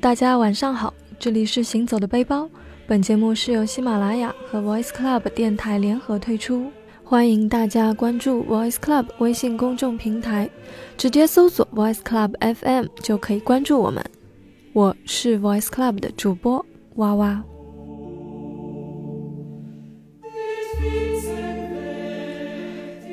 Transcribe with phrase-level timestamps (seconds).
[0.00, 2.48] 大家晚上好，这里是行走的背包。
[2.86, 6.70] 本节目是由喜马拉雅和 Voice Club 电台联合推出，
[7.04, 10.50] 欢迎大家关注 Voice Club 微信公众平台，
[10.96, 14.04] 直接搜索 Voice Club FM 就可以关注我们。
[14.72, 16.64] 我是 Voice Club 的主播
[16.96, 17.44] 哇哇。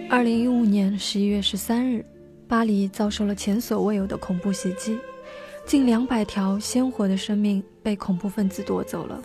[0.10, 2.04] 二零一五年十一月十三日，
[2.48, 4.98] 巴黎遭受了前所未有的恐怖袭击，
[5.72, 9.22] 近两百条鲜活的生命被恐怖分子夺走了。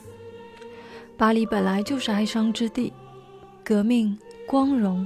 [1.17, 2.93] 巴黎本来就是哀伤之地，
[3.65, 5.05] 革命、光荣、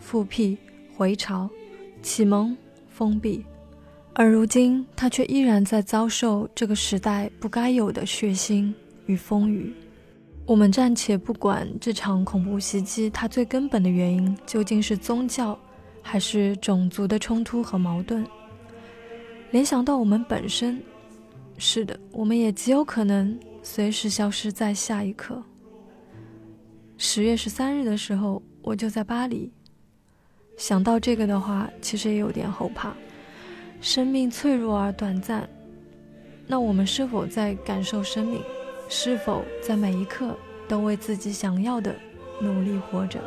[0.00, 0.58] 复辟、
[0.96, 1.48] 回潮、
[2.02, 2.56] 启蒙、
[2.88, 3.44] 封闭，
[4.14, 8.74] 而如今它却依然在遭受这个时代不该有的血腥
[9.06, 9.72] 与风雨。
[10.44, 15.56] 我们暂且不管这场恐怖袭击它最根本的原因究竟是宗教，
[16.02, 18.26] 还是种族的冲突和矛盾，
[19.50, 20.80] 联想到我们本身，
[21.58, 25.42] 是的，我们也极有可能随时消失在下一刻。
[26.96, 29.52] 十月十三日的时候，我就在巴黎。
[30.56, 32.94] 想到这个的话，其实也有点后怕。
[33.80, 35.48] 生命脆弱而短暂，
[36.46, 38.40] 那我们是否在感受生命？
[38.88, 40.36] 是否在每一刻
[40.68, 41.94] 都为自己想要的
[42.40, 43.18] 努力活着？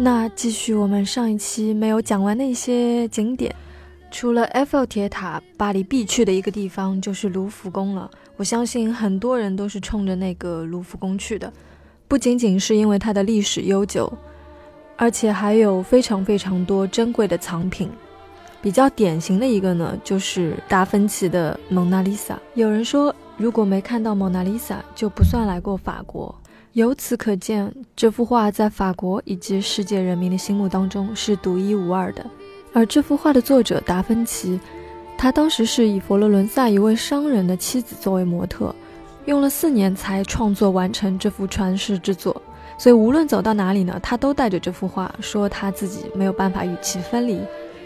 [0.00, 3.52] 那继续我们上一期没有讲完的一些景点，
[4.12, 8.08] 除了埃菲尔铁塔，巴黎必去的一个地方就是卢浮宫了。
[8.36, 11.52] 我相信很多人都是冲着那个卢浮宫去的，
[12.06, 14.12] 不仅仅是因为它的历史悠久，
[14.96, 17.90] 而且还有非常非常多珍贵的藏品。
[18.62, 22.34] 比较典型的一个呢，就是达芬奇的《蒙娜丽莎》。
[22.54, 26.32] 有人说，如果没看到蒙娜丽莎，就不算来过法国。
[26.74, 32.24] 由此可见，这幅画在法国以及世界人民的心目当中是独一无二的。
[32.72, 34.60] 而这幅画的作者达芬奇，
[35.16, 38.72] 他当时是以佛罗伦萨一位商人的妻子作为模特，
[39.24, 42.40] 用了四年才创作完成这幅传世之作。
[42.76, 47.40] 所以无论走到哪里呢，他都带着这幅画，说他自己没有办法与其分离。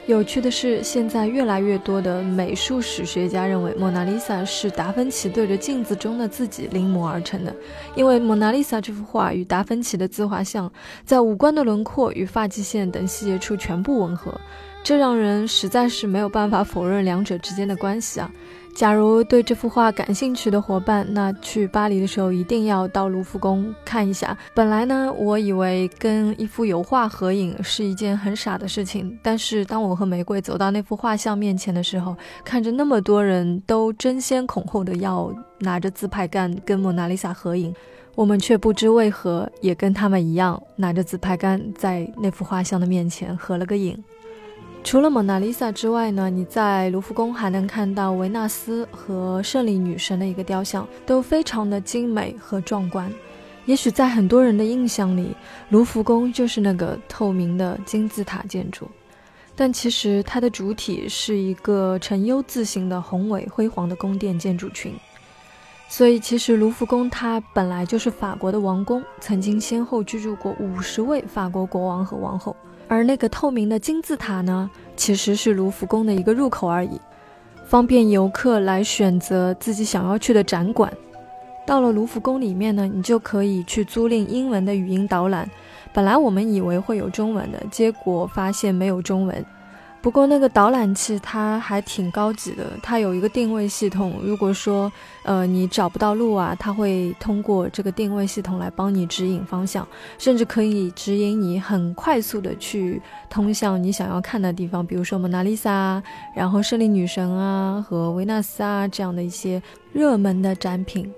[0.06, 7.54] 有趣的是，现在越来越多的美术史学家认为，《蒙娜丽莎》是达芬奇对着镜子中的自己临摹而成的，
[7.94, 10.70] 因为《蒙娜丽莎》这幅画与达芬奇的自画像
[11.04, 14.34] 在五官的轮廓与发际线等细节处全部吻合，
[14.82, 18.28] 这让人实在是没有办法否认两者之间的关系啊。
[18.74, 24.36] 假如对这幅画感兴趣的伙伴，那去巴黎的时候一定要到卢浮宫看一下。
[24.54, 37.74] 本来呢，我以为跟一幅油画合影是一件很傻的事情，但是当我和玫瑰走到那幅画像面前的时候，看着那么多人都争先恐后的要拿着自拍杆跟蒙娜丽莎合影，
[38.14, 44.02] 我们却不知为何也跟他们一样拿着自拍杆在那幅画像的面前合了个影。
[44.84, 53.10] 除了蒙娜丽莎之外呢，你在卢浮宫还能看到维纳斯和胜利女神的一个雕像，都非常的精美和壮观。
[53.64, 55.34] 也许在很多人的印象里，
[55.70, 58.86] 卢浮宫就是那个透明的金字塔建筑，
[59.54, 64.94] 但其实它的主体是一个呈 U 字形的宏伟辉煌的宫殿建筑群。
[65.88, 72.54] 所以，其实卢浮宫它本来就是法国的王宫，曾经先后居住过五十位法国国王和王后。
[72.92, 77.00] 而那个透明的金字塔呢，其实是卢浮宫的一个入口而已，
[77.64, 80.92] 方便游客来选择自己想要去的展馆。
[81.66, 85.50] 到了卢浮宫里面呢，你就可以去租赁英文的语音导览。
[85.94, 89.42] 本来我们以为会有中文的，结果发现没有中文。
[90.02, 94.18] 不过那个导览器它还挺高级的，它有一个定位系统。
[94.20, 94.90] 如果说
[95.22, 99.86] 呃你找不到路啊，它会通过这个定位系统来帮你指引方向，
[100.18, 103.00] 甚至可以指引你很快速的去
[103.30, 106.02] 通向你想要看的地方，比如说蒙娜丽莎，
[106.34, 109.62] 然后胜利女神啊和维纳斯啊这样的一些
[109.92, 111.08] 热门的展品。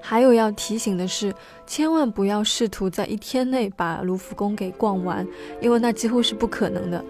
[0.00, 1.32] 还有要提醒的是，
[1.68, 5.24] 千万不要试图在一天内把卢浮宫给逛完，
[5.62, 7.02] 因为那几乎是不可能的。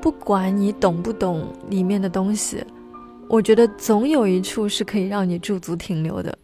[0.00, 2.64] 不管你懂不懂里面的东西，
[3.28, 6.36] 我觉得总有一处是可以让你驻足停留的，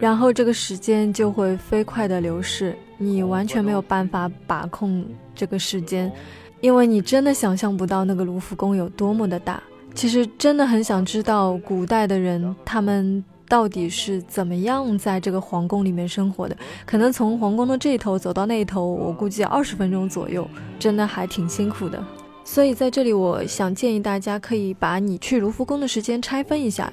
[0.00, 5.04] 然后这个时间就会飞快的流逝，你完全没有办法把控
[5.34, 6.12] 这个时间，
[6.60, 9.62] 因为你真的想象不到那个卢浮宫有多么的大。
[9.94, 20.46] 其实真的很想知道古代的人他们到底是怎么样在这个皇宫里面生活的，可能从皇宫的这一头走到那一头，我估计二十分钟左右，
[20.78, 22.04] 真的还挺辛苦的。
[22.50, 26.90] 所以在这里，我想建议大家可以把你去卢浮宫的时间拆分一下，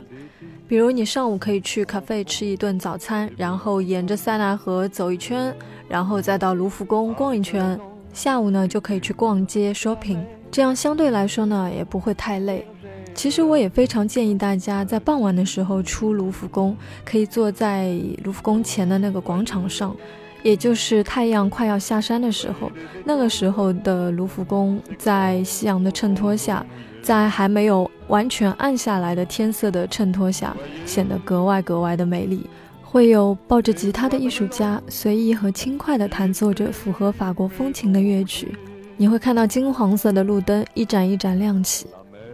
[0.67, 5.55] 比如你上午可以去咖啡吃一顿早餐，然后沿着塞纳河走一圈，
[5.87, 7.79] 然后再到卢浮宫逛一圈。
[8.13, 10.19] 下午呢就可以去逛街 shopping，
[10.51, 12.67] 这样相对来说呢也不会太累。
[13.13, 16.75] 其实我也非常建议大家在傍晚的时候出卢浮宫，
[17.05, 19.95] 可以坐在卢浮宫前的那个广场上。
[20.45, 22.71] 也就是太阳快要下山的时候，
[23.03, 26.63] 那个时候的卢浮宫在夕阳的衬托下，
[27.01, 30.55] 在还没有完全暗下来的天色的衬托下，
[30.85, 32.47] 显得格外格外的美丽。
[32.83, 38.55] 会有抱着吉他的艺术家随意和轻快地弹奏着符合法国风情的乐曲，
[38.97, 41.87] 你会看到金黄色的路灯一盏一盏亮起，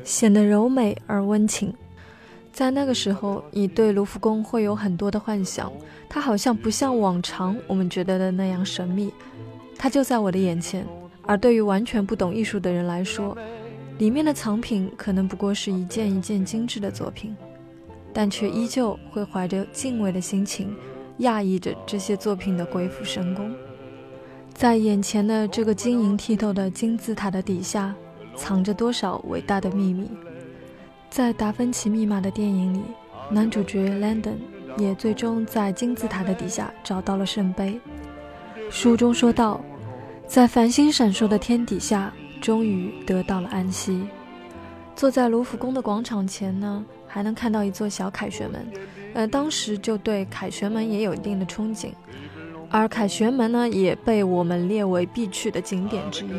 [0.04, 1.74] 显得柔美而温情。
[2.51, 5.71] 在那个时候，你对卢浮宫会有很多的幻想，
[6.09, 9.12] 它好像不像往常我们觉得的那样神秘，
[9.77, 10.86] 它就在我的眼前。
[11.24, 13.38] 而对于完全不懂艺术的人来说，
[14.00, 17.36] 里面的藏品可能不过是一件一件精致的作品，
[18.12, 20.75] 但却依旧会怀着敬畏的心情，
[21.19, 23.53] 讶异着这些作品的鬼斧神工。
[24.53, 27.95] 在眼前的这个晶莹剔透的金字塔的底下，
[28.36, 30.09] 藏着多少伟大的秘密？
[31.12, 32.81] 在《达芬奇密码》的电影里，
[33.30, 34.38] 男主角 Landon
[34.78, 37.78] 也最终在金字塔的底下找到了圣杯。
[38.69, 39.60] 书中说道，
[40.25, 44.08] 在繁星闪烁的天底下，终于得到了安息。
[44.96, 48.66] 坐在卢浮宫的广场前呢，还能看到一座小凯旋门。
[49.13, 51.90] 呃，当时就对凯旋门也有一定的憧憬，
[52.69, 56.30] 而凯旋门呢，也被我们列为必去的景点之一。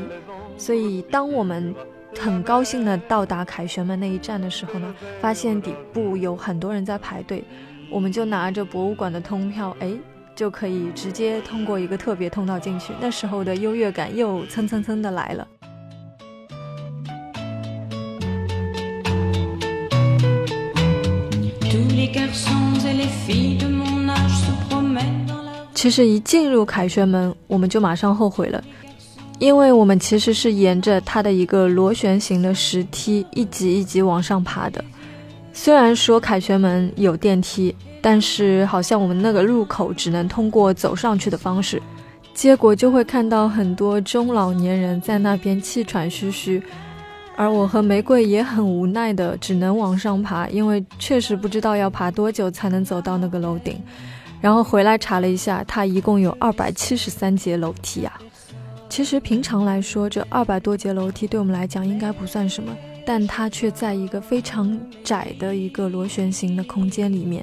[0.56, 1.74] 所以，当我们
[2.18, 7.42] 很高兴的到达凯旋门那一站的时候呢，发现底部有很多人在排队，
[7.90, 9.92] 我们就拿着博物馆的通票，哎，
[10.36, 12.92] 就可以直接通过一个特别通道进去。
[13.00, 15.46] 那时候的优越感又蹭蹭蹭的来了。
[25.74, 28.62] 其实一进入凯旋门，我们就马上后悔了。
[29.42, 34.84] 因为我们其实是沿着它的一个螺旋形的石梯一级一级往上爬的。
[35.52, 41.82] 虽然说凯旋门有电梯，但是好像我们那个入口只能通过走上去的方式，
[42.32, 46.62] 结果就会看到很多中老年人在那边气喘吁吁，
[47.34, 53.82] 而我和玫瑰也很无奈的只能往上爬，因为确实不知道要爬多久才能走到那个楼顶。
[54.40, 58.12] 然后回来查了一下，它一共有二百七十三节楼梯呀。
[58.92, 67.42] 其实平常来说，这二百多节楼梯对我们来讲应该不算什么，但它却在一个非常窄的一个螺旋形的空间里面，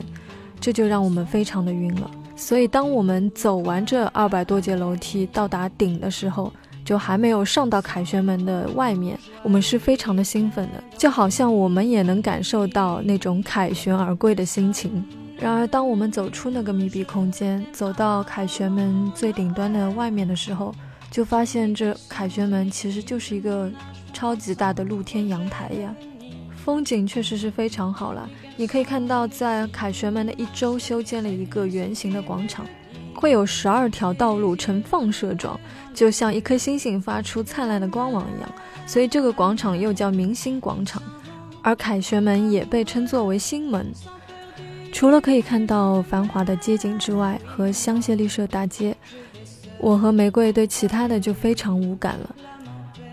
[0.62, 2.12] 这就让我们非常的晕了。
[2.36, 6.54] 所以当我们走完这二百多节楼梯到达顶的时候，
[6.86, 15.04] 就还没有上到凯旋门的外面，我们是非常的兴奋的，就好像我们也能感受到那种凯旋而归的心情。
[15.40, 20.71] 然而，当我们走出那个密闭空间，走到凯旋门最顶端的外面的时候，
[21.11, 23.71] 就发现这凯旋门其实就是一个
[24.13, 25.94] 超级大的露天阳台呀，
[26.63, 28.30] 风景确实是非常好了。
[28.56, 32.66] 你可以看到，在凯旋门的一周修建了一个圆形的广场，
[33.16, 35.59] 会有十二条道路呈放射状，
[35.94, 38.51] 就像一颗星星发出灿烂的光芒一样。
[38.85, 41.01] 所以这个广场又叫明星广场，
[41.61, 43.92] 而凯旋门也被称作为星门。
[44.92, 48.95] 除了可以看到繁华的街景之外，和香榭丽舍大街。
[49.80, 52.36] 我和玫瑰对其他的就非常无感了，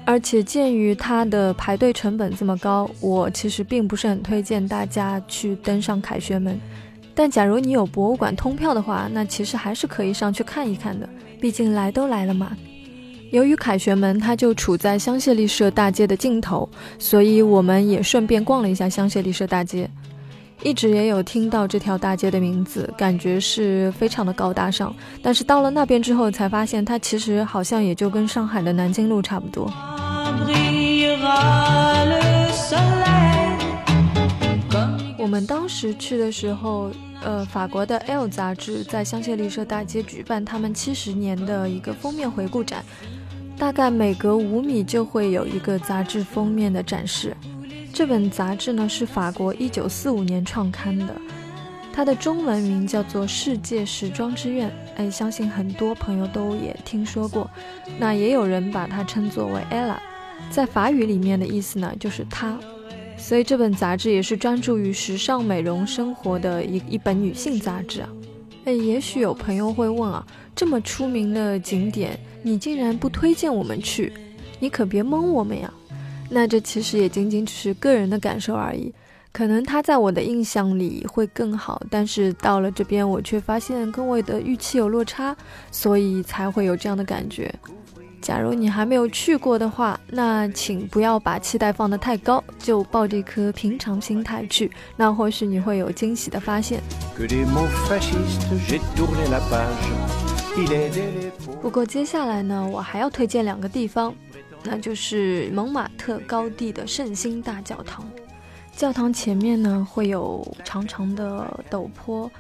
[0.05, 6.61] 而且鉴于它的排队成本这么高，我其实并不是很推荐大家去登上凯旋门。
[7.15, 11.09] 但假如你有博物馆通票的话，那其实还是可以上去看一看的，
[11.41, 12.57] 毕竟来都来了嘛。
[13.31, 16.69] 由于凯旋门它就处在香榭丽舍大街的尽头，
[16.99, 19.89] 所以我们也顺便逛了一下香榭丽舍大街。
[20.63, 24.95] 一直也有听到这条大街的名字，感觉是非常的高大上。
[25.23, 29.71] 但是到了那边之后，才发现它其实好像也就跟上海的南京路差不多。
[35.19, 36.91] 我们当时去的时候，
[37.23, 42.85] 呃，法国的《L》杂志在香榭丽舍大街举办他们七十年的一个封面回顾展，
[43.59, 47.37] 大概每隔五米就会有一个杂志封面的展示。
[47.97, 51.17] 这本杂志呢是法国一九四五年创刊的，
[51.95, 54.69] 它的中文名叫做《世界时装之愿》。
[54.97, 57.51] 哎，相信很多朋友都也听说过。
[57.99, 59.97] 那也有人把它称作为 Ella，
[60.51, 62.59] 在法语里面的意思呢就是她。
[63.17, 68.09] 所以这本杂志也是专注于时尚美容生活的一一本女性杂志啊。
[68.67, 70.23] 哎，也许有朋友会问啊，
[70.55, 74.13] 这么出名的景点，你竟然不推荐我们去？
[74.61, 75.73] 你可别蒙我们呀！
[76.31, 78.93] 那这其实也仅仅只是个人的感受而已。
[79.33, 85.37] 可能它在我的印象里会更好，但是到了这边我却发现跟我的预期有落差，
[85.71, 87.55] 所以才会有这样的感觉。
[88.23, 96.81] 假如你还没有去过的话，那请不要把期待放得太高，就抱着一颗平常心态去，那或许你会有惊喜的发现。
[101.61, 104.13] 不过接下来呢，我还要推荐两个地方，
[104.67, 108.05] 那就是蒙马特高地的圣心大教堂。
[108.77, 112.31] 教堂前面呢会有长长的陡坡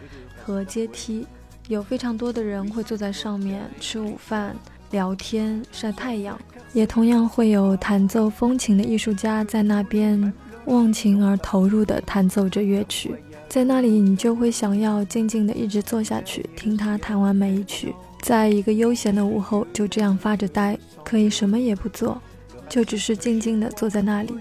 [0.44, 1.26] 和阶梯，
[1.68, 4.54] 有非常多的人会坐在上面吃午饭、
[4.90, 6.38] 聊天、晒太阳，
[6.74, 10.32] 也同样会有弹奏风琴的艺术家在那边
[10.66, 13.14] 忘情而投入地弹奏着乐曲，
[13.48, 17.94] 在那里你就会想要静静地一直坐下去听他弹完每一曲，
[18.26, 22.20] 在一个悠闲的午后就这样发着呆，可以什么也不做，
[22.68, 24.34] 就只是静静地坐在那里。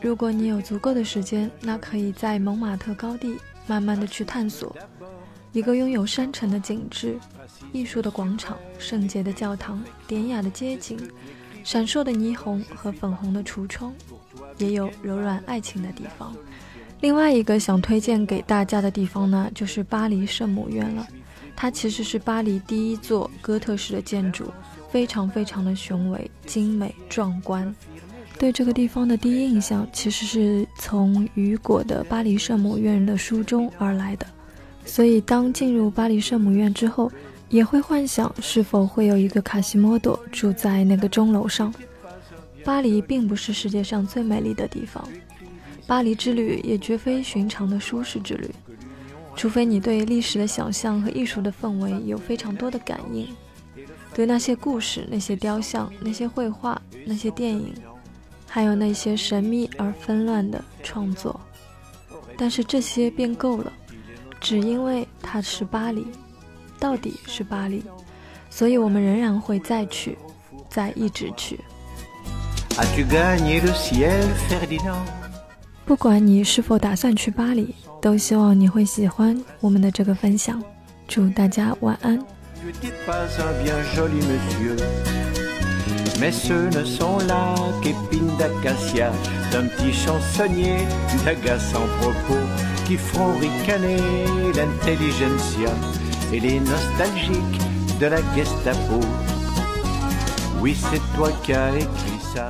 [0.00, 3.36] 如果你有足够的时间，那可以在蒙马特高地
[3.68, 4.74] 慢慢的去探索
[5.52, 7.16] 一个拥有山城的景致、
[7.70, 10.98] 艺术的广场、圣洁的教堂、典雅的街景、
[11.62, 13.94] 闪烁的霓虹和粉红的橱窗，
[14.58, 16.34] 也有柔软爱情的地方。
[17.00, 21.06] 另外一个想推荐给大家的地方呢，就是巴黎圣母院了。
[21.60, 24.46] 它其实是巴黎第一座哥特式的建筑，
[24.90, 27.76] 非常非常的雄伟、精美、壮观。
[28.38, 34.26] 对这个地方的第一印象，其实是从雨果的《巴黎圣母院》的书中而来的。
[34.86, 37.12] 所以，当进入巴黎圣母院之后，
[37.50, 41.70] 也会幻想是否会有一个卡西莫多住在那个钟楼上。
[42.64, 45.06] 巴黎并不是世界上最美丽的地方，
[45.86, 48.50] 巴黎之旅也绝非寻常的舒适之旅，
[49.40, 53.26] 除非你对历史的想象和艺术的氛围有非常多的感应，
[54.12, 57.72] 对那些故事、那些雕像、那些绘画、那些电影。
[58.46, 61.40] 还有那些神秘而纷乱的创作，
[62.36, 63.72] 但是这些便够了，
[64.42, 66.06] 只因为它是巴黎，
[66.78, 67.82] 到底是巴黎，
[68.50, 70.18] 所以我们仍然会再去，
[70.68, 71.58] 再一直去。
[75.89, 80.61] 不管你是否打算去巴黎，都希望你会喜欢我们的这个分享。
[81.07, 82.19] 祝大家晚安。
[86.17, 89.11] Mais ce ne sont là qu'épines d'acacia
[89.51, 90.77] d'un petit chansonnier
[91.25, 92.39] d'agaçant propos
[92.85, 93.99] qui font ricaner
[94.55, 95.69] l'intelligentsia
[96.31, 97.59] et les nostalgiques
[97.99, 99.01] de la Gestapo.
[100.61, 102.49] Oui, c'est toi qui as écrit ça.